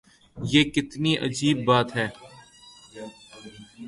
[0.37, 2.07] یہ کتنی عجیب بات ہے۔